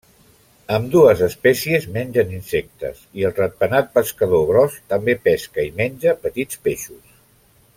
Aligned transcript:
Ambdues 0.75 1.19
espècies 1.25 1.85
mengen 1.97 2.33
insectes, 2.37 3.03
i 3.21 3.27
el 3.29 3.35
ratpenat 3.41 3.93
pescador 3.99 4.43
gros 4.53 4.79
també 4.95 5.17
pesca 5.29 5.67
i 5.69 5.71
menja 5.83 6.17
petits 6.25 6.65
peixos. 6.69 7.17